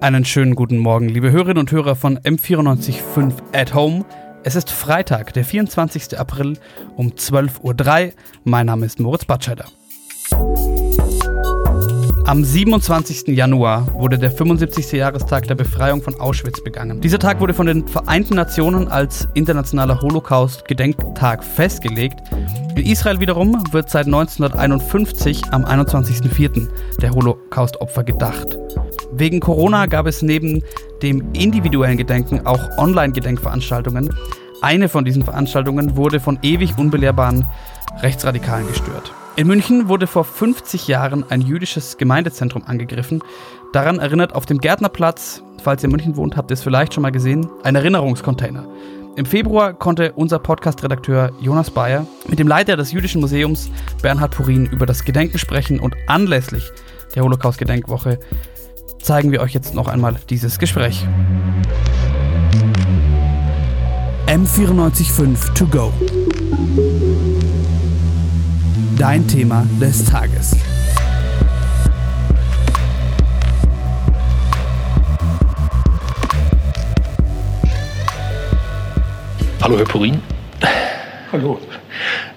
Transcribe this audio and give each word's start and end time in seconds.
Einen 0.00 0.24
schönen 0.24 0.54
guten 0.54 0.78
Morgen, 0.78 1.08
liebe 1.08 1.32
Hörerinnen 1.32 1.58
und 1.58 1.72
Hörer 1.72 1.96
von 1.96 2.20
M945 2.20 3.32
at 3.52 3.74
Home. 3.74 4.04
Es 4.44 4.54
ist 4.54 4.70
Freitag, 4.70 5.32
der 5.32 5.44
24. 5.44 6.16
April 6.16 6.56
um 6.94 7.08
12.03 7.08 8.06
Uhr. 8.06 8.12
Mein 8.44 8.66
Name 8.66 8.86
ist 8.86 9.00
Moritz 9.00 9.24
Batscheider. 9.24 9.64
Am 12.26 12.44
27. 12.44 13.26
Januar 13.36 13.92
wurde 13.94 14.18
der 14.18 14.30
75. 14.30 14.92
Jahrestag 14.92 15.48
der 15.48 15.56
Befreiung 15.56 16.00
von 16.00 16.14
Auschwitz 16.20 16.62
begangen. 16.62 17.00
Dieser 17.00 17.18
Tag 17.18 17.40
wurde 17.40 17.54
von 17.54 17.66
den 17.66 17.88
Vereinten 17.88 18.36
Nationen 18.36 18.86
als 18.86 19.26
internationaler 19.34 20.00
Holocaust-Gedenktag 20.00 21.42
festgelegt. 21.42 22.20
In 22.76 22.86
Israel 22.86 23.18
wiederum 23.18 23.60
wird 23.72 23.90
seit 23.90 24.06
1951 24.06 25.42
am 25.50 25.64
21.04. 25.64 26.68
der 27.00 27.10
Holocaust-Opfer 27.10 28.04
gedacht. 28.04 28.56
Wegen 29.18 29.40
Corona 29.40 29.86
gab 29.86 30.06
es 30.06 30.22
neben 30.22 30.62
dem 31.02 31.32
individuellen 31.32 31.96
Gedenken 31.96 32.46
auch 32.46 32.78
Online-Gedenkveranstaltungen. 32.78 34.14
Eine 34.62 34.88
von 34.88 35.04
diesen 35.04 35.24
Veranstaltungen 35.24 35.96
wurde 35.96 36.20
von 36.20 36.38
ewig 36.42 36.78
unbelehrbaren 36.78 37.44
Rechtsradikalen 38.00 38.68
gestört. 38.68 39.12
In 39.34 39.48
München 39.48 39.88
wurde 39.88 40.06
vor 40.06 40.22
50 40.22 40.86
Jahren 40.86 41.28
ein 41.30 41.40
jüdisches 41.40 41.96
Gemeindezentrum 41.96 42.62
angegriffen. 42.64 43.22
Daran 43.72 43.98
erinnert 43.98 44.36
auf 44.36 44.46
dem 44.46 44.58
Gärtnerplatz, 44.58 45.42
falls 45.64 45.82
ihr 45.82 45.86
in 45.86 45.92
München 45.92 46.16
wohnt, 46.16 46.36
habt 46.36 46.52
ihr 46.52 46.54
es 46.54 46.62
vielleicht 46.62 46.94
schon 46.94 47.02
mal 47.02 47.10
gesehen, 47.10 47.48
ein 47.64 47.74
Erinnerungscontainer. 47.74 48.66
Im 49.16 49.26
Februar 49.26 49.72
konnte 49.72 50.12
unser 50.12 50.38
Podcast-Redakteur 50.38 51.32
Jonas 51.40 51.72
Bayer 51.72 52.06
mit 52.28 52.38
dem 52.38 52.46
Leiter 52.46 52.76
des 52.76 52.92
Jüdischen 52.92 53.20
Museums 53.20 53.68
Bernhard 54.00 54.36
Purin 54.36 54.66
über 54.66 54.86
das 54.86 55.04
Gedenken 55.04 55.38
sprechen 55.38 55.80
und 55.80 55.96
anlässlich 56.06 56.70
der 57.16 57.24
Holocaust-Gedenkwoche 57.24 58.20
zeigen 59.00 59.32
wir 59.32 59.40
euch 59.40 59.54
jetzt 59.54 59.74
noch 59.74 59.88
einmal 59.88 60.16
dieses 60.28 60.58
Gespräch. 60.58 61.06
M945 64.26 65.54
to 65.54 65.66
go. 65.66 65.92
Dein 68.98 69.26
Thema 69.26 69.66
des 69.80 70.04
Tages. 70.04 70.56
Hallo 79.62 79.78
Herr 79.78 79.84
Purin. 79.84 80.22
Hallo. 81.32 81.60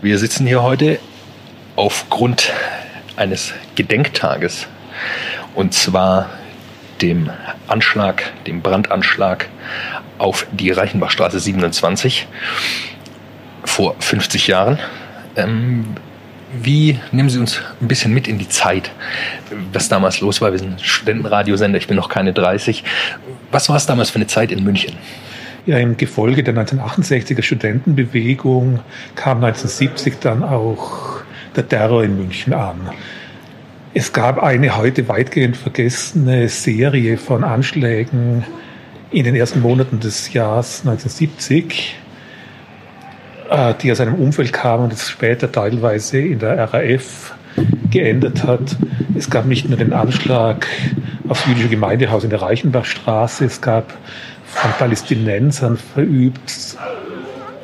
Wir 0.02 0.18
sitzen 0.18 0.48
hier 0.48 0.62
heute 0.64 1.00
aufgrund 1.76 2.52
eines 3.16 3.54
Gedenktages. 3.76 4.68
Und 5.56 5.74
zwar 5.74 6.30
dem 7.02 7.30
Anschlag, 7.68 8.32
dem 8.46 8.62
Brandanschlag 8.62 9.48
auf 10.18 10.46
die 10.52 10.72
Reichenbachstraße 10.72 11.40
27 11.40 12.28
vor 13.64 13.96
50 14.00 14.48
Jahren. 14.48 14.80
Ähm, 15.36 15.96
wie 16.62 17.00
nehmen 17.12 17.30
Sie 17.30 17.40
uns 17.40 17.62
ein 17.80 17.88
bisschen 17.88 18.14
mit 18.14 18.28
in 18.28 18.38
die 18.38 18.50
Zeit, 18.50 18.92
was 19.72 19.88
damals 19.88 20.20
los 20.20 20.42
war? 20.42 20.52
Wir 20.52 20.60
sind 20.60 20.82
Studentenradiosender, 20.82 21.78
ich 21.78 21.88
bin 21.88 21.96
noch 21.96 22.10
keine 22.10 22.34
30. 22.34 22.84
Was 23.52 23.70
war 23.70 23.78
es 23.78 23.86
damals 23.86 24.10
für 24.10 24.18
eine 24.18 24.28
Zeit 24.28 24.52
in 24.52 24.64
München? 24.64 24.96
Ja, 25.66 25.78
im 25.78 25.96
Gefolge 25.96 26.44
der 26.44 26.56
1968er 26.56 27.42
Studentenbewegung 27.42 28.80
kam 29.16 29.38
1970 29.44 30.20
dann 30.20 30.44
auch 30.44 31.22
der 31.56 31.68
Terror 31.68 32.04
in 32.04 32.18
München 32.18 32.54
an. 32.54 32.90
Es 33.94 34.14
gab 34.14 34.42
eine 34.42 34.78
heute 34.78 35.10
weitgehend 35.10 35.58
vergessene 35.58 36.48
Serie 36.48 37.18
von 37.18 37.44
Anschlägen 37.44 38.46
in 39.12 39.26
den 39.26 39.36
ersten 39.36 39.60
Monaten 39.60 40.00
des 40.00 40.32
Jahres 40.32 40.86
1970, 40.86 41.98
äh, 43.50 43.74
die 43.82 43.92
aus 43.92 44.00
einem 44.00 44.16
Umfeld 44.16 44.54
kamen 44.54 44.86
und 44.86 44.94
das 44.94 45.10
später 45.10 45.52
teilweise 45.52 46.20
in 46.20 46.40
der 46.40 46.74
RAF 46.74 47.36
geendet 47.90 48.46
hat. 48.46 48.78
Es 49.18 49.30
gab 49.30 49.46
nicht 49.46 49.68
nur 49.68 49.78
den 49.78 49.92
Anschlag 49.92 50.68
aufs 51.28 51.46
jüdische 51.48 51.68
Gemeindehaus 51.68 52.24
in 52.24 52.30
der 52.30 52.42
Reichenbachstraße, 52.42 53.44
es 53.44 53.60
gab 53.60 53.94
von 54.46 54.72
Palästinensern 54.72 55.76
verübt 55.76 56.78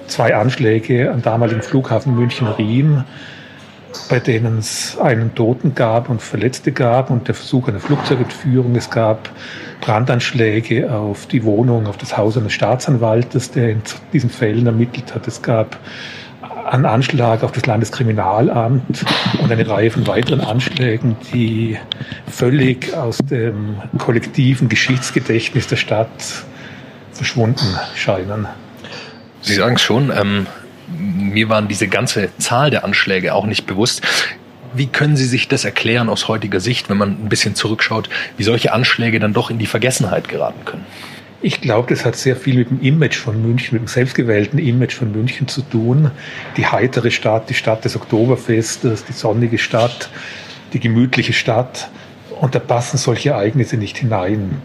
zwei 0.08 0.36
Anschläge 0.36 1.10
am 1.10 1.22
damaligen 1.22 1.62
Flughafen 1.62 2.16
München-Riem 2.16 3.06
bei 4.10 4.20
denen 4.20 4.60
es 4.60 4.98
einen 4.98 5.36
Toten 5.36 5.76
gab 5.76 6.10
und 6.10 6.22
Verletzte 6.22 6.72
gab 6.72 7.10
und 7.10 7.28
der 7.28 7.36
Versuch 7.36 7.68
einer 7.68 7.80
Flugzeugentführung. 7.80 8.76
Es 8.76 8.90
gab 8.90 9.30
Brandanschläge 9.82 10.92
auf 10.92 11.28
die 11.28 11.44
Wohnung, 11.44 11.88
auf 11.88 11.98
das 11.98 12.18
Haus 12.18 12.38
eines 12.38 12.54
Staatsanwaltes, 12.54 13.52
der 13.52 13.72
in 13.72 13.82
diesen 14.14 14.30
Fällen 14.30 14.66
ermittelt 14.66 15.14
hat. 15.14 15.28
Es 15.28 15.42
gab 15.42 15.78
einen 16.66 16.86
Anschlag 16.86 17.44
auf 17.44 17.52
das 17.52 17.66
Landeskriminalamt 17.66 19.06
und 19.42 19.52
eine 19.52 19.68
Reihe 19.68 19.90
von 19.90 20.06
weiteren 20.08 20.42
Anschlägen, 20.42 21.16
die 21.34 21.78
völlig 22.30 22.94
aus 22.94 23.18
dem 23.18 23.78
kollektiven 23.98 24.70
Geschichtsgedächtnis 24.70 25.68
der 25.68 25.78
Stadt 25.78 26.46
verschwunden 27.14 27.78
scheinen. 27.96 28.48
Sie 29.42 29.56
sagen 29.56 29.76
es 29.76 29.82
schon, 29.82 30.12
ähm, 30.12 30.48
mir 30.88 31.50
waren 31.50 31.68
diese 31.68 31.88
ganze 31.88 32.30
Zahl 32.38 32.70
der 32.70 32.84
Anschläge 32.84 33.34
auch 33.34 33.46
nicht 33.46 33.66
bewusst. 33.66 34.02
Wie 34.74 34.88
können 34.88 35.18
Sie 35.18 35.26
sich 35.26 35.48
das 35.48 35.66
erklären 35.66 36.10
aus 36.10 36.28
heutiger 36.28 36.60
Sicht, 36.60 36.90
wenn 36.90 36.98
man 36.98 37.12
ein 37.12 37.30
bisschen 37.30 37.56
zurückschaut, 37.56 38.10
wie 38.38 38.44
solche 38.44 38.74
Anschläge 38.74 39.20
dann 39.20 39.34
doch 39.34 39.50
in 39.50 39.58
die 39.58 39.66
Vergessenheit 39.66 40.28
geraten 40.28 40.66
können? 40.66 40.86
Ich 41.42 41.62
glaube, 41.62 41.94
das 41.94 42.04
hat 42.04 42.16
sehr 42.16 42.36
viel 42.36 42.58
mit 42.58 42.70
dem 42.72 42.82
Image 42.82 43.16
von 43.16 43.42
München, 43.42 43.76
mit 43.76 43.84
dem 43.84 43.88
selbstgewählten 43.88 44.58
Image 44.58 44.94
von 44.94 45.12
München 45.12 45.48
zu 45.48 45.62
tun. 45.62 46.12
Die 46.58 46.66
heitere 46.66 47.12
Stadt, 47.12 47.50
die 47.50 47.54
Stadt 47.54 47.86
des 47.86 47.96
Oktoberfestes, 47.96 49.06
die 49.06 49.14
sonnige 49.14 49.60
Stadt, 49.60 50.10
die 50.74 50.80
gemütliche 50.80 51.34
Stadt. 51.34 51.90
Und 52.42 52.56
da 52.56 52.60
passen 52.60 52.98
solche 52.98 53.30
Ereignisse 53.30 53.78
nicht 53.78 53.98
hinein. 53.98 54.62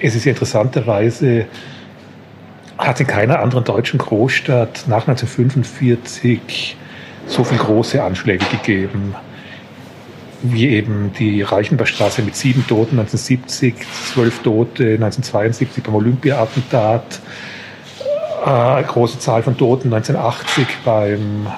Es 0.00 0.14
ist 0.14 0.26
interessanterweise 0.26 1.46
hat 2.86 3.00
in 3.00 3.06
keiner 3.06 3.40
anderen 3.40 3.64
deutschen 3.64 3.98
Großstadt 3.98 4.84
nach 4.86 5.08
1945 5.08 6.76
so 7.26 7.42
viele 7.42 7.60
große 7.60 8.02
Anschläge 8.02 8.44
gegeben, 8.46 9.14
wie 10.42 10.68
eben 10.68 11.12
die 11.18 11.40
Reichenbachstraße 11.42 12.22
mit 12.22 12.36
sieben 12.36 12.64
Toten 12.66 13.00
1970, 13.00 13.74
zwölf 14.12 14.42
Tote 14.42 14.94
1972 14.94 15.82
beim 15.82 15.96
Olympia-Attentat, 15.96 17.20
äh, 18.46 18.82
große 18.84 19.18
Zahl 19.18 19.42
von 19.42 19.58
Toten 19.58 19.92
1980 19.92 20.66
beim 20.84 21.48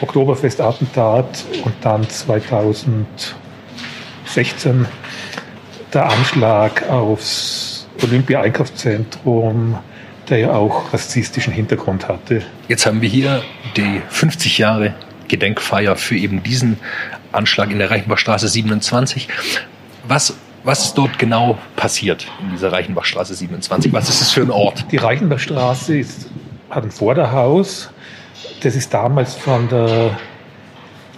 Oktoberfest-Attentat 0.00 1.44
und 1.64 1.74
dann 1.80 2.08
2016 2.08 4.86
der 5.92 6.08
Anschlag 6.08 6.88
aufs 6.88 7.88
Olympia-Einkaufszentrum 8.04 9.78
der 10.28 10.38
ja 10.38 10.52
auch 10.52 10.92
rassistischen 10.92 11.52
Hintergrund 11.52 12.08
hatte. 12.08 12.42
Jetzt 12.68 12.86
haben 12.86 13.00
wir 13.00 13.08
hier 13.08 13.42
die 13.76 14.02
50 14.08 14.58
Jahre 14.58 14.94
Gedenkfeier 15.28 15.96
für 15.96 16.16
eben 16.16 16.42
diesen 16.42 16.78
Anschlag 17.32 17.70
in 17.70 17.78
der 17.78 17.90
Reichenbachstraße 17.90 18.48
27. 18.48 19.28
Was, 20.06 20.36
was 20.64 20.86
ist 20.86 20.94
dort 20.94 21.18
genau 21.18 21.58
passiert 21.76 22.26
in 22.40 22.50
dieser 22.50 22.72
Reichenbachstraße 22.72 23.34
27? 23.34 23.92
Was 23.92 24.08
ist 24.08 24.20
es 24.20 24.30
für 24.30 24.42
ein 24.42 24.50
Ort? 24.50 24.86
Die 24.90 24.96
Reichenbachstraße 24.96 25.98
ist, 25.98 26.28
hat 26.70 26.84
ein 26.84 26.90
Vorderhaus. 26.90 27.90
Das 28.62 28.76
ist 28.76 28.92
damals 28.94 29.34
von 29.34 29.68
der 29.68 30.16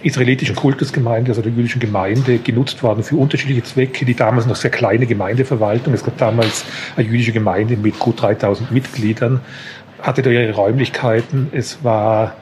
israelitischen 0.03 0.55
Kultusgemeinde, 0.55 1.31
also 1.31 1.41
der 1.41 1.51
jüdischen 1.51 1.79
Gemeinde, 1.79 2.37
genutzt 2.39 2.81
worden 2.83 3.03
für 3.03 3.15
unterschiedliche 3.15 3.63
Zwecke. 3.63 4.05
Die 4.05 4.15
damals 4.15 4.45
noch 4.45 4.55
sehr 4.55 4.71
kleine 4.71 5.05
Gemeindeverwaltung, 5.05 5.93
es 5.93 6.03
gab 6.03 6.17
damals 6.17 6.65
eine 6.95 7.07
jüdische 7.07 7.31
Gemeinde 7.31 7.77
mit 7.77 7.99
gut 7.99 8.21
3000 8.21 8.71
Mitgliedern, 8.71 9.41
hatte 10.01 10.21
da 10.21 10.29
ihre 10.29 10.53
Räumlichkeiten. 10.53 11.49
Es 11.51 11.83
war 11.83 12.35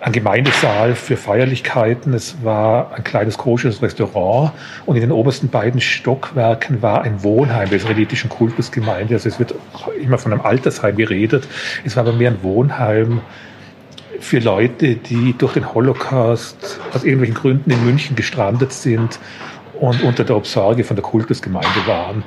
ein 0.00 0.12
Gemeindesaal 0.12 0.94
für 0.94 1.16
Feierlichkeiten, 1.16 2.14
es 2.14 2.36
war 2.44 2.94
ein 2.94 3.02
kleines 3.02 3.36
kosches 3.36 3.82
Restaurant 3.82 4.52
und 4.86 4.96
in 4.96 5.02
den 5.02 5.12
obersten 5.12 5.48
beiden 5.48 5.80
Stockwerken 5.80 6.82
war 6.82 7.02
ein 7.02 7.22
Wohnheim 7.24 7.68
der 7.68 7.78
israelitischen 7.78 8.30
Kultusgemeinde. 8.30 9.14
Also 9.14 9.28
es 9.28 9.38
wird 9.38 9.54
immer 10.00 10.18
von 10.18 10.32
einem 10.32 10.42
Altersheim 10.42 10.96
geredet. 10.96 11.48
Es 11.84 11.96
war 11.96 12.06
aber 12.06 12.12
mehr 12.12 12.30
ein 12.30 12.42
Wohnheim 12.42 13.20
für 14.20 14.38
Leute, 14.38 14.96
die 14.96 15.34
durch 15.36 15.54
den 15.54 15.74
Holocaust 15.74 16.80
aus 16.92 17.04
irgendwelchen 17.04 17.36
Gründen 17.36 17.70
in 17.70 17.84
München 17.84 18.16
gestrandet 18.16 18.72
sind 18.72 19.18
und 19.80 20.02
unter 20.02 20.24
der 20.24 20.36
Obsorge 20.36 20.84
von 20.84 20.96
der 20.96 21.04
Kultusgemeinde 21.04 21.86
waren. 21.86 22.22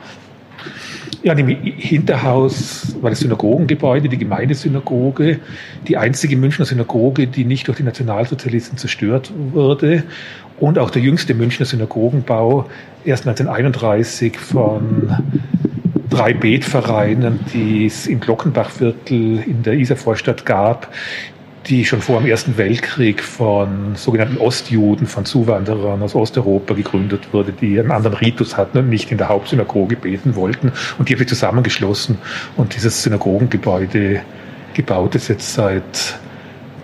Ja, 1.23 1.33
im 1.33 1.47
Hinterhaus 1.47 2.95
war 3.01 3.11
das 3.11 3.19
Synagogengebäude, 3.19 4.09
die 4.09 4.17
Gemeindesynagoge, 4.17 5.39
die 5.87 5.97
einzige 5.97 6.35
Münchner 6.35 6.65
Synagoge, 6.65 7.27
die 7.27 7.45
nicht 7.45 7.67
durch 7.67 7.77
die 7.77 7.83
Nationalsozialisten 7.83 8.77
zerstört 8.77 9.31
wurde 9.51 10.03
und 10.59 10.79
auch 10.79 10.89
der 10.89 11.01
jüngste 11.01 11.35
Münchner 11.35 11.65
Synagogenbau 11.65 12.67
erst 13.05 13.27
1931 13.27 14.37
von 14.37 15.15
drei 16.09 16.33
Betvereinen, 16.33 17.39
die 17.53 17.85
es 17.85 18.05
im 18.05 18.19
Glockenbachviertel 18.19 19.43
in 19.45 19.63
der 19.63 19.73
Isarvorstadt 19.73 20.45
gab, 20.45 20.93
die 21.67 21.85
schon 21.85 22.01
vor 22.01 22.19
dem 22.19 22.27
Ersten 22.27 22.57
Weltkrieg 22.57 23.21
von 23.21 23.95
sogenannten 23.95 24.37
Ostjuden, 24.37 25.05
von 25.05 25.25
Zuwanderern 25.25 26.01
aus 26.01 26.15
Osteuropa 26.15 26.73
gegründet 26.73 27.33
wurde, 27.33 27.51
die 27.51 27.79
einen 27.79 27.91
anderen 27.91 28.17
Ritus 28.17 28.57
hatten 28.57 28.79
und 28.79 28.89
nicht 28.89 29.11
in 29.11 29.17
der 29.17 29.29
Hauptsynagoge 29.29 29.95
beten 29.95 30.35
wollten. 30.35 30.71
Und 30.97 31.09
die 31.09 31.13
haben 31.13 31.19
sich 31.19 31.27
zusammengeschlossen 31.27 32.17
und 32.57 32.75
dieses 32.75 33.03
Synagogengebäude 33.03 34.21
gebaut, 34.73 35.15
das 35.15 35.27
jetzt 35.27 35.53
seit 35.53 36.19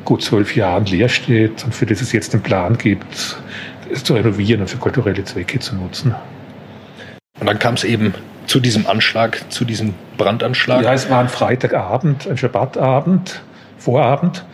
gut 0.06 0.22
zwölf 0.22 0.56
Jahren 0.56 0.86
leer 0.86 1.10
steht 1.10 1.64
und 1.66 1.74
für 1.74 1.86
das 1.86 2.02
es 2.02 2.12
jetzt 2.12 2.34
den 2.34 2.42
Plan 2.42 2.78
gibt, 2.78 3.38
es 3.92 4.04
zu 4.04 4.14
renovieren 4.14 4.62
und 4.62 4.70
für 4.70 4.78
kulturelle 4.78 5.24
Zwecke 5.24 5.60
zu 5.60 5.76
nutzen. 5.76 6.16
Und 7.40 7.48
dann 7.48 7.60
kam 7.60 7.74
es 7.74 7.84
eben 7.84 8.14
zu 8.46 8.60
diesem 8.60 8.88
Anschlag, 8.88 9.52
zu 9.52 9.66
diesem 9.66 9.94
Brandanschlag? 10.18 10.84
Ja, 10.84 10.94
es 10.94 11.10
war 11.10 11.20
ein 11.20 11.30
Freitagabend, 11.30 12.28
ein 12.28 12.38
Schabbatabend, 12.38 13.42
Vorabend. 13.78 14.46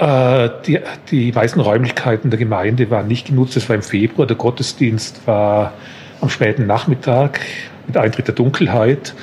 Äh, 0.00 0.48
die, 0.66 0.80
die 1.10 1.30
meisten 1.32 1.60
Räumlichkeiten 1.60 2.30
der 2.30 2.38
Gemeinde 2.38 2.90
waren 2.90 3.06
nicht 3.06 3.26
genutzt. 3.26 3.56
Es 3.58 3.68
war 3.68 3.76
im 3.76 3.82
Februar. 3.82 4.26
Der 4.26 4.36
Gottesdienst 4.36 5.26
war 5.26 5.74
am 6.22 6.30
späten 6.30 6.66
Nachmittag 6.66 7.40
mit 7.86 7.98
Eintritt 7.98 8.26
der 8.26 8.34
Dunkelheit. 8.34 9.14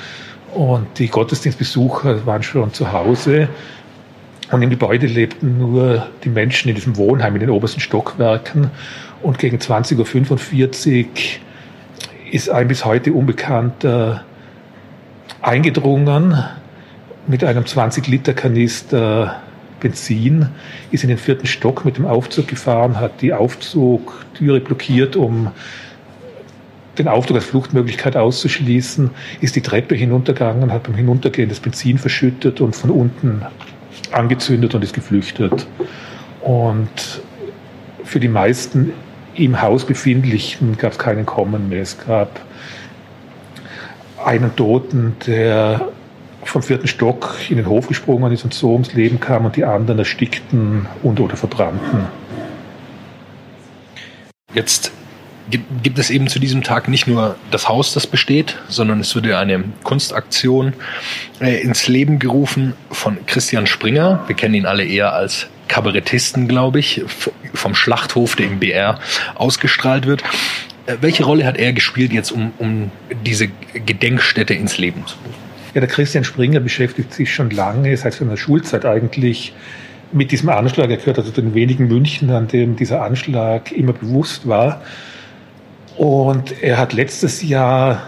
Und 0.54 0.86
die 1.00 1.08
Gottesdienstbesucher 1.08 2.24
waren 2.26 2.44
schon 2.44 2.72
zu 2.72 2.92
Hause. 2.92 3.48
Und 4.52 4.62
im 4.62 4.70
Gebäude 4.70 5.08
lebten 5.08 5.58
nur 5.58 6.06
die 6.22 6.28
Menschen 6.28 6.68
in 6.68 6.76
diesem 6.76 6.96
Wohnheim 6.96 7.34
in 7.34 7.40
den 7.40 7.50
obersten 7.50 7.80
Stockwerken. 7.80 8.70
Und 9.20 9.40
gegen 9.40 9.58
20.45 9.58 11.04
Uhr 11.04 11.10
ist 12.30 12.50
ein 12.50 12.68
bis 12.68 12.84
heute 12.84 13.12
unbekannter 13.12 14.22
eingedrungen 15.42 16.44
mit 17.26 17.42
einem 17.42 17.64
20-Liter-Kanister 17.64 19.42
Benzin, 19.80 20.48
ist 20.90 21.04
in 21.04 21.08
den 21.08 21.18
vierten 21.18 21.46
Stock 21.46 21.84
mit 21.84 21.96
dem 21.96 22.06
Aufzug 22.06 22.48
gefahren, 22.48 22.98
hat 22.98 23.20
die 23.20 23.32
Aufzugtüre 23.32 24.60
blockiert, 24.60 25.16
um 25.16 25.50
den 26.98 27.08
Aufzug 27.08 27.36
als 27.36 27.46
Fluchtmöglichkeit 27.46 28.16
auszuschließen, 28.16 29.10
ist 29.40 29.56
die 29.56 29.60
Treppe 29.60 29.94
hinuntergegangen, 29.94 30.72
hat 30.72 30.84
beim 30.84 30.96
Hinuntergehen 30.96 31.48
das 31.48 31.60
Benzin 31.60 31.98
verschüttet 31.98 32.60
und 32.60 32.74
von 32.74 32.90
unten 32.90 33.42
angezündet 34.12 34.74
und 34.74 34.82
ist 34.82 34.94
geflüchtet. 34.94 35.66
Und 36.40 37.22
für 38.04 38.20
die 38.20 38.28
meisten 38.28 38.92
im 39.34 39.60
Haus 39.62 39.84
befindlichen 39.84 40.76
gab 40.76 40.92
es 40.92 40.98
keinen 40.98 41.26
Kommen 41.26 41.68
mehr. 41.68 41.82
Es 41.82 41.96
gab 42.04 42.40
einen 44.24 44.54
Toten, 44.56 45.16
der 45.26 45.88
vom 46.50 46.62
vierten 46.62 46.88
Stock 46.88 47.36
in 47.48 47.56
den 47.56 47.66
Hof 47.66 47.88
gesprungen 47.88 48.32
ist 48.32 48.44
und 48.44 48.54
so 48.54 48.72
ums 48.72 48.92
Leben 48.94 49.20
kam 49.20 49.44
und 49.44 49.56
die 49.56 49.64
anderen 49.64 49.98
erstickten 49.98 50.86
und 51.02 51.20
oder 51.20 51.36
verbrannten. 51.36 52.06
Jetzt 54.54 54.92
gibt 55.82 55.98
es 55.98 56.10
eben 56.10 56.28
zu 56.28 56.38
diesem 56.38 56.62
Tag 56.62 56.88
nicht 56.88 57.06
nur 57.06 57.36
das 57.50 57.68
Haus, 57.68 57.94
das 57.94 58.06
besteht, 58.06 58.56
sondern 58.68 59.00
es 59.00 59.14
wurde 59.14 59.38
eine 59.38 59.64
Kunstaktion 59.82 60.74
äh, 61.40 61.60
ins 61.60 61.88
Leben 61.88 62.18
gerufen 62.18 62.74
von 62.90 63.24
Christian 63.26 63.66
Springer. 63.66 64.24
Wir 64.26 64.36
kennen 64.36 64.54
ihn 64.54 64.66
alle 64.66 64.84
eher 64.84 65.14
als 65.14 65.46
Kabarettisten, 65.68 66.48
glaube 66.48 66.80
ich, 66.80 67.02
vom 67.54 67.74
Schlachthof, 67.74 68.36
der 68.36 68.46
im 68.46 68.58
BR 68.58 68.98
ausgestrahlt 69.34 70.06
wird. 70.06 70.22
Äh, 70.86 70.96
welche 71.00 71.24
Rolle 71.24 71.46
hat 71.46 71.56
er 71.56 71.72
gespielt 71.72 72.12
jetzt, 72.12 72.30
um, 72.30 72.52
um 72.58 72.90
diese 73.24 73.48
Gedenkstätte 73.74 74.54
ins 74.54 74.78
Leben 74.78 75.06
zu 75.06 75.16
rufen? 75.16 75.47
Ja, 75.74 75.80
der 75.80 75.88
Christian 75.88 76.24
Springer 76.24 76.60
beschäftigt 76.60 77.12
sich 77.12 77.32
schon 77.32 77.50
lange, 77.50 77.96
seit 77.96 78.14
seiner 78.14 78.36
Schulzeit 78.36 78.84
eigentlich, 78.84 79.52
mit 80.12 80.32
diesem 80.32 80.48
Anschlag. 80.48 80.90
Er 80.90 80.96
gehört 80.96 81.18
also 81.18 81.30
zu 81.30 81.42
den 81.42 81.54
wenigen 81.54 81.88
München, 81.88 82.30
an 82.30 82.48
dem 82.48 82.76
dieser 82.76 83.02
Anschlag 83.02 83.72
immer 83.72 83.92
bewusst 83.92 84.48
war. 84.48 84.80
Und 85.96 86.62
er 86.62 86.78
hat 86.78 86.92
letztes 86.92 87.42
Jahr 87.42 88.04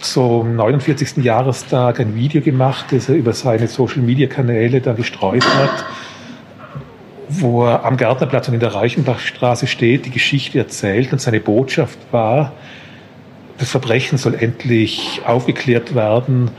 zum 0.00 0.56
49. 0.56 1.24
Jahrestag 1.24 2.00
ein 2.00 2.14
Video 2.14 2.42
gemacht, 2.42 2.86
das 2.90 3.08
er 3.08 3.16
über 3.16 3.32
seine 3.32 3.66
Social-Media-Kanäle 3.66 4.80
da 4.80 4.92
gestreut 4.92 5.44
hat, 5.44 5.84
wo 7.28 7.64
er 7.64 7.84
am 7.84 7.96
Gärtnerplatz 7.96 8.48
und 8.48 8.54
in 8.54 8.60
der 8.60 8.74
Reichenbachstraße 8.74 9.66
steht, 9.66 10.06
die 10.06 10.10
Geschichte 10.10 10.58
erzählt 10.58 11.12
und 11.12 11.20
seine 11.20 11.40
Botschaft 11.40 11.98
war, 12.12 12.52
das 13.58 13.70
Verbrechen 13.70 14.18
soll 14.18 14.34
endlich 14.34 15.20
aufgeklärt 15.24 15.94
werden 15.94 16.50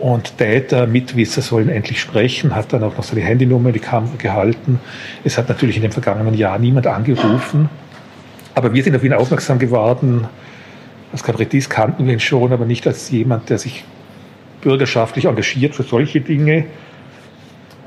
und 0.00 0.36
Täter, 0.38 0.86
Mitwisser 0.86 1.40
sollen 1.40 1.68
endlich 1.68 2.00
sprechen, 2.00 2.54
hat 2.54 2.72
dann 2.72 2.82
auch 2.82 2.96
noch 2.96 3.04
seine 3.04 3.22
Handynummer 3.22 3.68
in 3.68 3.74
die 3.74 3.80
Kamera 3.80 4.16
gehalten. 4.18 4.80
Es 5.24 5.38
hat 5.38 5.48
natürlich 5.48 5.76
in 5.76 5.82
dem 5.82 5.92
vergangenen 5.92 6.34
Jahr 6.34 6.58
niemand 6.58 6.86
angerufen, 6.86 7.68
aber 8.54 8.72
wir 8.74 8.82
sind 8.82 8.94
auf 8.94 9.04
ihn 9.04 9.12
aufmerksam 9.12 9.58
geworden, 9.58 10.26
als 11.12 11.22
Kabarettist 11.22 11.70
kannten 11.70 12.06
wir 12.06 12.12
ihn 12.12 12.20
schon, 12.20 12.52
aber 12.52 12.66
nicht 12.66 12.86
als 12.86 13.08
jemand, 13.10 13.48
der 13.48 13.58
sich 13.58 13.84
bürgerschaftlich 14.62 15.26
engagiert 15.26 15.74
für 15.74 15.84
solche 15.84 16.20
Dinge. 16.20 16.64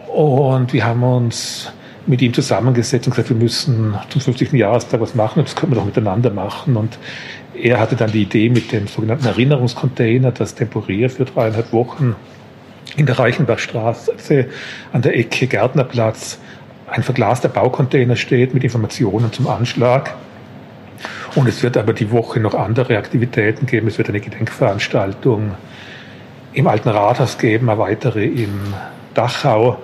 Und 0.08 0.72
wir 0.72 0.86
haben 0.86 1.04
uns 1.04 1.74
mit 2.08 2.22
ihm 2.22 2.34
zusammengesetzt 2.34 3.06
und 3.08 3.12
gesagt, 3.12 3.30
wir 3.30 3.38
müssen 3.38 3.96
zum 4.10 4.22
50. 4.22 4.54
Jahrestag 4.54 5.02
was 5.02 5.14
machen 5.14 5.40
und 5.40 5.48
das 5.48 5.56
können 5.56 5.72
wir 5.74 5.76
doch 5.76 5.86
miteinander 5.86 6.30
machen. 6.30 6.78
Und 6.78 6.98
er 7.54 7.80
hatte 7.80 7.96
dann 7.96 8.12
die 8.12 8.24
Idee 8.24 8.50
mit 8.50 8.72
dem 8.72 8.88
sogenannten 8.88 9.26
Erinnerungscontainer, 9.26 10.32
das 10.32 10.56
temporär 10.56 11.10
für 11.10 11.26
dreieinhalb 11.26 11.74
Wochen 11.74 12.16
in 12.96 13.06
der 13.06 13.20
Reichenbachstraße 13.20 14.48
an 14.94 15.02
der 15.02 15.18
Ecke 15.18 15.48
Gärtnerplatz 15.48 16.40
ein 16.88 17.04
verglaster 17.04 17.50
Baucontainer 17.50 18.16
steht 18.16 18.54
mit 18.54 18.64
Informationen 18.64 19.32
zum 19.34 19.48
Anschlag. 19.48 20.16
Und 21.36 21.48
es 21.48 21.62
wird 21.62 21.78
aber 21.78 21.94
die 21.94 22.12
Woche 22.12 22.40
noch 22.40 22.56
andere 22.56 22.98
Aktivitäten 22.98 23.66
geben. 23.66 23.88
Es 23.88 23.98
wird 23.98 24.10
eine 24.10 24.22
Gedenkveranstaltung 24.22 25.56
im 26.54 26.68
Alten 26.68 26.90
Rathaus 26.90 27.38
geben, 27.38 27.70
eine 27.70 27.78
weitere 27.78 28.26
in 28.26 28.74
Dachau. 29.14 29.78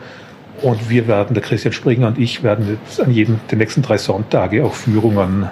Und 0.62 0.90
wir 0.90 1.08
werden, 1.08 1.34
der 1.34 1.44
Christian 1.44 1.74
Springer 1.74 2.08
und 2.08 2.20
ich, 2.20 2.44
werden 2.44 2.78
jetzt 2.86 3.02
an 3.02 3.12
jedem 3.12 3.40
der 3.50 3.58
nächsten 3.58 3.82
drei 3.82 3.98
Sonntage 3.98 4.64
auch 4.64 4.74
Führungen 4.74 5.50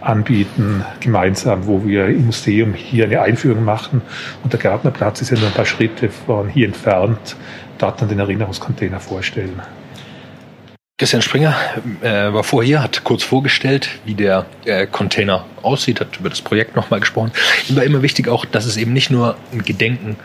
anbieten, 0.00 0.84
gemeinsam, 1.00 1.66
wo 1.66 1.84
wir 1.84 2.06
im 2.06 2.26
Museum 2.26 2.74
hier 2.74 3.04
eine 3.04 3.20
Einführung 3.20 3.64
machen. 3.64 4.02
Und 4.42 4.52
der 4.52 4.60
Gärtnerplatz 4.60 5.20
ist 5.20 5.30
ja 5.30 5.38
nur 5.38 5.48
ein 5.48 5.54
paar 5.54 5.66
Schritte 5.66 6.08
von 6.08 6.48
hier 6.48 6.66
entfernt, 6.66 7.36
dort 7.78 8.00
dann 8.00 8.08
den 8.08 8.18
Erinnerungscontainer 8.18 9.00
vorstellen. 9.00 9.60
Christian 11.00 11.22
Springer 11.22 11.54
äh, 12.00 12.32
war 12.32 12.42
vorher, 12.42 12.82
hat 12.82 13.04
kurz 13.04 13.22
vorgestellt, 13.22 13.88
wie 14.04 14.14
der 14.14 14.46
äh, 14.64 14.84
Container 14.86 15.44
aussieht, 15.62 16.00
hat 16.00 16.18
über 16.18 16.28
das 16.28 16.42
Projekt 16.42 16.74
nochmal 16.74 16.98
gesprochen. 16.98 17.30
Ihm 17.68 17.76
war 17.76 17.84
immer 17.84 18.02
wichtig 18.02 18.26
auch, 18.26 18.44
dass 18.44 18.66
es 18.66 18.76
eben 18.76 18.92
nicht 18.92 19.08
nur 19.08 19.36
ein 19.52 19.62
Gedenken 19.62 20.16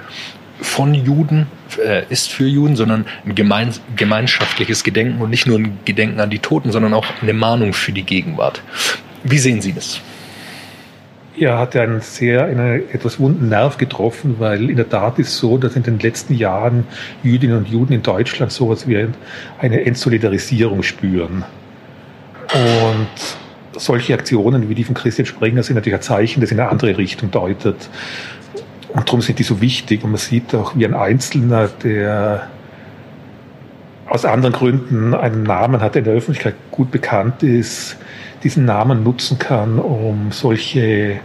von 0.63 0.93
Juden 0.93 1.47
äh, 1.77 2.03
ist 2.09 2.31
für 2.31 2.47
Juden, 2.47 2.75
sondern 2.75 3.05
ein 3.25 3.35
gemein, 3.35 3.71
gemeinschaftliches 3.95 4.83
Gedenken 4.83 5.21
und 5.21 5.29
nicht 5.29 5.45
nur 5.45 5.59
ein 5.59 5.77
Gedenken 5.85 6.19
an 6.19 6.29
die 6.29 6.39
Toten, 6.39 6.71
sondern 6.71 6.93
auch 6.93 7.05
eine 7.21 7.33
Mahnung 7.33 7.73
für 7.73 7.91
die 7.91 8.03
Gegenwart. 8.03 8.63
Wie 9.23 9.37
sehen 9.37 9.61
Sie 9.61 9.73
das? 9.73 9.99
Ja, 11.35 11.57
hat 11.57 11.75
einen 11.75 12.01
sehr 12.01 12.45
einen 12.45 12.89
etwas 12.91 13.19
wunden 13.19 13.49
Nerv 13.49 13.77
getroffen, 13.77 14.35
weil 14.39 14.69
in 14.69 14.75
der 14.75 14.87
Tat 14.87 15.19
ist 15.19 15.37
so, 15.37 15.57
dass 15.57 15.75
in 15.75 15.83
den 15.83 15.99
letzten 15.99 16.35
Jahren 16.35 16.85
Jüdinnen 17.23 17.57
und 17.57 17.67
Juden 17.67 17.93
in 17.93 18.03
Deutschland 18.03 18.51
sowas 18.51 18.87
wie 18.87 19.07
eine 19.59 19.85
Entsolidarisierung 19.85 20.83
spüren. 20.83 21.43
Und 22.53 23.79
solche 23.79 24.13
Aktionen 24.13 24.69
wie 24.69 24.75
die 24.75 24.83
von 24.83 24.93
Christian 24.93 25.25
Springer 25.25 25.63
sind 25.63 25.75
natürlich 25.75 25.95
ein 25.95 26.03
Zeichen, 26.03 26.41
das 26.41 26.51
in 26.51 26.59
eine 26.59 26.69
andere 26.69 26.97
Richtung 26.97 27.31
deutet. 27.31 27.89
Und 28.93 29.07
darum 29.07 29.21
sind 29.21 29.39
die 29.39 29.43
so 29.43 29.61
wichtig. 29.61 30.03
Und 30.03 30.11
man 30.11 30.19
sieht 30.19 30.53
auch, 30.55 30.75
wie 30.75 30.85
ein 30.85 30.93
Einzelner, 30.93 31.67
der 31.67 32.47
aus 34.07 34.25
anderen 34.25 34.53
Gründen 34.53 35.13
einen 35.13 35.43
Namen 35.43 35.81
hat, 35.81 35.95
der 35.95 35.99
in 35.99 36.05
der 36.05 36.13
Öffentlichkeit 36.13 36.55
gut 36.71 36.91
bekannt 36.91 37.41
ist, 37.41 37.97
diesen 38.43 38.65
Namen 38.65 39.03
nutzen 39.03 39.39
kann, 39.39 39.79
um 39.79 40.31
solche 40.31 41.19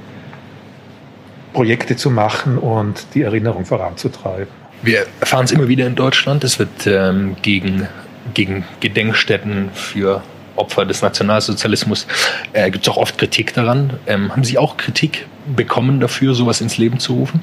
Projekte 1.52 1.96
zu 1.96 2.10
machen 2.10 2.56
und 2.56 3.06
die 3.14 3.22
Erinnerung 3.22 3.64
voranzutreiben. 3.64 4.48
Wir 4.82 5.06
erfahren 5.20 5.44
es 5.44 5.52
immer 5.52 5.68
wieder 5.68 5.86
in 5.86 5.96
Deutschland. 5.96 6.44
Es 6.44 6.58
wird 6.58 6.86
ähm, 6.86 7.36
gegen, 7.42 7.88
gegen 8.32 8.64
Gedenkstätten 8.80 9.70
für 9.74 10.22
Opfer 10.54 10.84
des 10.84 11.02
Nationalsozialismus 11.02 12.06
äh, 12.52 12.70
gibt 12.70 12.86
es 12.86 12.92
auch 12.92 12.96
oft 12.96 13.18
Kritik 13.18 13.54
daran. 13.54 13.98
Ähm, 14.06 14.32
haben 14.32 14.44
Sie 14.44 14.58
auch 14.58 14.76
Kritik 14.76 15.26
bekommen 15.54 16.00
dafür, 16.00 16.34
sowas 16.34 16.60
ins 16.60 16.78
Leben 16.78 16.98
zu 16.98 17.14
rufen? 17.14 17.42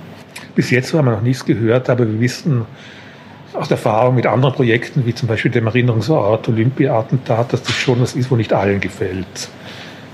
Bis 0.56 0.72
jetzt 0.72 0.94
haben 0.94 1.06
wir 1.06 1.12
noch 1.12 1.22
nichts 1.22 1.46
gehört, 1.46 1.90
aber 1.90 2.08
wir 2.08 2.20
wissen 2.20 2.66
aus 3.54 3.72
Erfahrung 3.72 4.16
mit 4.16 4.26
anderen 4.26 4.54
Projekten, 4.54 5.06
wie 5.06 5.14
zum 5.14 5.28
Beispiel 5.28 5.52
dem 5.52 5.68
Erinnerungsort 5.68 6.48
Olympia-Attentat, 6.48 7.54
dass 7.54 7.64
das 7.64 7.74
schon 7.74 8.02
was 8.02 8.16
ist, 8.16 8.32
wo 8.32 8.36
nicht 8.36 8.54
allen 8.54 8.80
gefällt. 8.80 9.50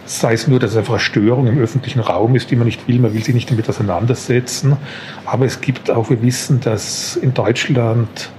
Sei 0.06 0.34
es 0.34 0.48
nur, 0.48 0.60
dass 0.60 0.72
es 0.72 0.78
einfach 0.78 0.94
eine 0.94 1.00
Störung 1.00 1.48
im 1.48 1.58
öffentlichen 1.60 2.00
Raum 2.00 2.36
ist, 2.36 2.52
die 2.52 2.56
man 2.56 2.66
nicht 2.66 2.88
will. 2.88 3.00
Man 3.00 3.14
will 3.14 3.24
sich 3.24 3.34
nicht 3.34 3.50
damit 3.50 3.70
auseinandersetzen. 3.70 4.78
Aber 5.26 5.46
es 5.46 5.62
gibt 5.62 5.90
auch, 5.90 6.10
wir 6.10 6.22
wissen, 6.22 6.60
dass 6.60 7.16
in 7.16 7.34
Deutschland 7.34 8.30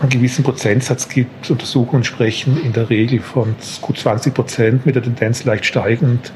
einen 0.00 0.10
gewissen 0.10 0.42
Prozentsatz 0.42 1.08
gibt. 1.08 1.50
Untersuchungen 1.50 2.04
sprechen 2.04 2.60
in 2.64 2.72
der 2.72 2.88
Regel 2.88 3.20
von 3.20 3.54
gut 3.80 3.98
20 3.98 4.32
Prozent 4.32 4.86
mit 4.86 4.94
der 4.94 5.02
Tendenz 5.02 5.44
leicht 5.44 5.66
steigend 5.66 6.32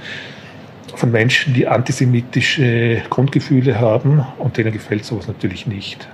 von 0.98 1.10
Menschen, 1.10 1.54
die 1.54 1.66
antisemitische 1.66 3.02
Grundgefühle 3.10 3.78
haben 3.80 4.24
und 4.38 4.56
denen 4.56 4.72
gefällt 4.72 5.04
sowas 5.04 5.26
natürlich 5.28 5.66
nicht 5.66 6.08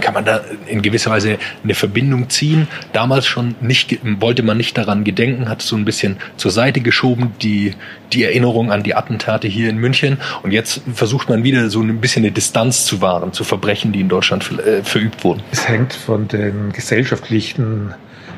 kann 0.00 0.14
man 0.14 0.24
da 0.24 0.40
in 0.66 0.82
gewisser 0.82 1.10
Weise 1.10 1.38
eine 1.62 1.74
Verbindung 1.74 2.28
ziehen. 2.28 2.68
Damals 2.92 3.26
schon 3.26 3.54
nicht, 3.60 3.98
wollte 4.20 4.42
man 4.42 4.56
nicht 4.56 4.76
daran 4.76 5.04
gedenken, 5.04 5.48
hat 5.48 5.62
so 5.62 5.76
ein 5.76 5.84
bisschen 5.84 6.16
zur 6.36 6.50
Seite 6.50 6.80
geschoben, 6.80 7.32
die, 7.42 7.74
die 8.12 8.24
Erinnerung 8.24 8.72
an 8.72 8.82
die 8.82 8.94
Attentate 8.94 9.48
hier 9.48 9.70
in 9.70 9.78
München. 9.78 10.18
Und 10.42 10.52
jetzt 10.52 10.82
versucht 10.92 11.28
man 11.28 11.44
wieder 11.44 11.70
so 11.70 11.80
ein 11.80 12.00
bisschen 12.00 12.24
eine 12.24 12.32
Distanz 12.32 12.84
zu 12.84 13.00
wahren 13.00 13.32
zu 13.32 13.44
Verbrechen, 13.44 13.92
die 13.92 14.00
in 14.00 14.08
Deutschland 14.08 14.50
äh, 14.58 14.82
verübt 14.82 15.24
wurden. 15.24 15.42
Es 15.50 15.68
hängt 15.68 15.92
von 15.92 16.28
den 16.28 16.72
gesellschaftlichen 16.72 17.94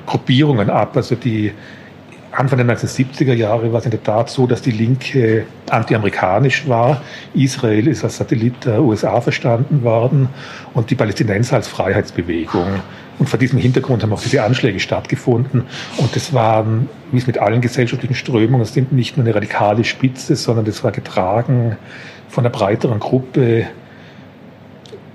Gruppierungen 0.07 0.71
ab. 0.71 0.97
Also 0.97 1.15
die 1.15 1.53
Anfang 2.37 2.59
der 2.59 2.77
1970er 2.77 3.33
Jahre 3.33 3.73
war 3.73 3.79
es 3.79 3.85
in 3.85 3.93
der 3.93 4.03
Tat 4.03 4.29
so, 4.29 4.49
dass 4.49 4.61
die 4.61 4.73
Linke 4.73 5.47
antiamerikanisch 5.71 6.69
war. 6.69 7.01
Israel 7.33 7.87
ist 7.87 8.03
als 8.03 8.17
Satellit 8.17 8.65
der 8.65 8.83
USA 8.83 9.21
verstanden 9.21 9.85
worden 9.85 10.29
und 10.73 10.91
die 10.91 10.97
Palästinenser 10.97 11.57
als 11.57 11.69
Freiheitsbewegung. 11.69 12.67
Und 13.21 13.29
vor 13.29 13.39
diesem 13.39 13.61
Hintergrund 13.61 14.03
haben 14.03 14.13
auch 14.13 14.21
diese 14.21 14.43
Anschläge 14.43 14.81
stattgefunden. 14.81 15.65
Und 15.99 16.17
das 16.17 16.33
waren, 16.33 16.89
wie 17.13 17.19
es 17.19 17.29
mit 17.29 17.39
allen 17.39 17.61
gesellschaftlichen 17.61 18.17
Strömungen, 18.17 18.63
es 18.63 18.75
sind 18.75 18.93
nicht 18.93 19.17
nur 19.17 19.25
eine 19.25 19.35
radikale 19.35 19.85
Spitze, 19.85 20.35
sondern 20.35 20.65
das 20.65 20.83
war 20.83 20.91
getragen 20.91 21.77
von 22.29 22.45
einer 22.45 22.51
breiteren 22.51 22.99
Gruppe, 22.99 23.67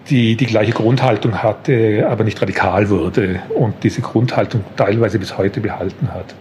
die 0.09 0.37
die 0.37 0.45
gleiche 0.45 0.71
Grundhaltung 0.71 1.43
hatte, 1.43 2.07
aber 2.09 2.23
nicht 2.23 2.41
radikal 2.41 2.89
wurde 2.89 3.41
und 3.53 3.83
diese 3.83 3.99
Grundhaltung 3.99 4.63
teilweise 4.77 5.19
bis 5.19 5.37
heute 5.37 5.59
behalten 5.59 6.13
hat. 6.13 6.33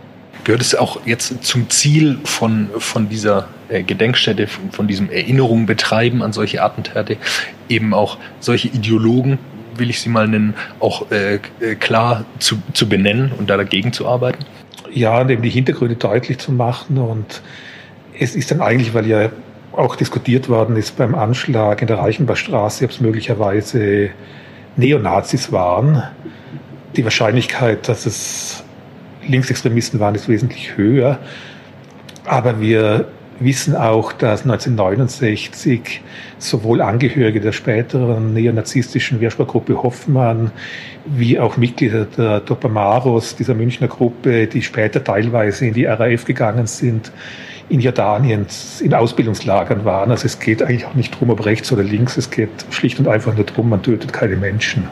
Gehört 0.44 0.62
es 0.62 0.74
auch 0.74 1.00
jetzt 1.04 1.44
zum 1.44 1.68
Ziel 1.70 2.18
von, 2.24 2.68
von 2.78 3.08
dieser 3.08 3.48
äh, 3.68 3.82
Gedenkstätte, 3.82 4.46
von, 4.46 4.70
von 4.70 4.88
diesem 4.88 5.10
Erinnerung 5.10 5.66
betreiben 5.66 6.22
an 6.22 6.32
solche 6.32 6.62
Attentate, 6.62 7.16
eben 7.68 7.92
auch 7.92 8.18
solche 8.40 8.68
Ideologen, 8.68 9.38
will 9.76 9.90
ich 9.90 10.00
sie 10.00 10.08
mal 10.08 10.26
nennen, 10.26 10.54
auch 10.80 11.10
äh, 11.10 11.34
äh 11.60 11.74
klar 11.74 12.24
zu, 12.38 12.58
zu 12.72 12.88
benennen 12.88 13.32
und 13.38 13.50
da 13.50 13.56
dagegen 13.56 13.92
zu 13.92 14.06
arbeiten? 14.08 14.44
Ja, 14.92 15.28
eben 15.28 15.42
die 15.42 15.50
Hintergründe 15.50 15.96
deutlich 15.96 16.38
zu 16.38 16.52
machen. 16.52 16.98
Und 16.98 17.42
es 18.18 18.34
ist 18.34 18.50
dann 18.50 18.60
eigentlich, 18.60 18.94
weil 18.94 19.06
ja 19.06 19.30
auch 19.72 19.96
diskutiert 19.96 20.48
worden 20.48 20.76
ist 20.76 20.96
beim 20.96 21.14
Anschlag 21.14 21.80
in 21.82 21.86
der 21.86 21.98
Reichenbachstraße, 21.98 22.84
ob 22.84 22.90
es 22.90 23.00
möglicherweise 23.00 24.10
Neonazis 24.76 25.52
waren, 25.52 26.02
die 26.96 27.04
Wahrscheinlichkeit, 27.04 27.88
dass 27.88 28.06
es 28.06 28.64
Linksextremisten 29.28 30.00
waren, 30.00 30.14
ist 30.14 30.28
wesentlich 30.28 30.76
höher. 30.76 31.18
Aber 32.24 32.60
wir 32.60 33.06
wissen 33.40 33.76
auch, 33.76 34.12
dass 34.12 34.42
1969 34.42 36.02
sowohl 36.38 36.80
Angehörige 36.80 37.40
der 37.40 37.52
späteren 37.52 38.34
neonazistischen 38.34 39.20
Wehrsportgruppe 39.20 39.82
Hoffmann 39.82 40.50
wie 41.06 41.38
auch 41.38 41.56
Mitglieder 41.56 42.04
der 42.04 42.40
Dopamaros, 42.40 43.36
dieser 43.36 43.54
Münchner 43.54 43.88
Gruppe, 43.88 44.46
die 44.46 44.62
später 44.62 45.02
teilweise 45.02 45.66
in 45.66 45.74
die 45.74 45.84
RAF 45.84 46.24
gegangen 46.24 46.66
sind, 46.66 47.12
in 47.68 47.80
Jordanien 47.80 48.46
in 48.80 48.94
Ausbildungslagern 48.94 49.84
waren. 49.84 50.10
Also 50.10 50.26
es 50.26 50.40
geht 50.40 50.62
eigentlich 50.62 50.86
auch 50.86 50.94
nicht 50.94 51.18
drum, 51.18 51.30
ob 51.30 51.44
rechts 51.44 51.70
oder 51.70 51.82
links, 51.82 52.16
es 52.16 52.30
geht 52.30 52.50
schlicht 52.70 52.98
und 52.98 53.08
einfach 53.08 53.34
nur 53.34 53.44
darum, 53.44 53.68
man 53.68 53.82
tötet 53.82 54.12
keine 54.12 54.36
Menschen. 54.36 54.84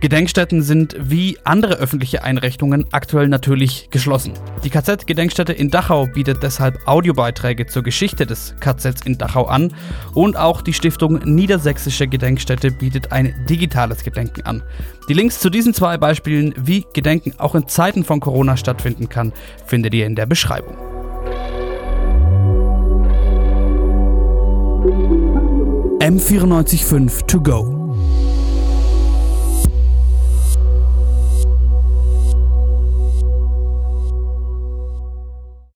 Gedenkstätten 0.00 0.62
sind 0.62 0.94
wie 0.98 1.38
andere 1.44 1.76
öffentliche 1.76 2.22
Einrichtungen 2.22 2.84
aktuell 2.92 3.28
natürlich 3.28 3.88
geschlossen. 3.90 4.34
Die 4.62 4.68
KZ-Gedenkstätte 4.68 5.54
in 5.54 5.70
Dachau 5.70 6.06
bietet 6.06 6.42
deshalb 6.42 6.78
Audiobeiträge 6.86 7.66
zur 7.66 7.82
Geschichte 7.82 8.26
des 8.26 8.54
KZs 8.60 9.02
in 9.06 9.16
Dachau 9.16 9.44
an 9.46 9.74
und 10.12 10.36
auch 10.36 10.60
die 10.60 10.74
Stiftung 10.74 11.20
Niedersächsische 11.24 12.06
Gedenkstätte 12.06 12.70
bietet 12.72 13.10
ein 13.10 13.34
digitales 13.48 14.04
Gedenken 14.04 14.42
an. 14.42 14.62
Die 15.08 15.14
Links 15.14 15.40
zu 15.40 15.48
diesen 15.48 15.72
zwei 15.72 15.96
Beispielen, 15.96 16.54
wie 16.58 16.84
Gedenken 16.92 17.32
auch 17.38 17.54
in 17.54 17.66
Zeiten 17.66 18.04
von 18.04 18.20
Corona 18.20 18.56
stattfinden 18.58 19.08
kann, 19.08 19.32
findet 19.64 19.94
ihr 19.94 20.06
in 20.06 20.14
der 20.14 20.26
Beschreibung. 20.26 20.76
M945 26.00 27.26
to 27.26 27.40
go 27.40 27.75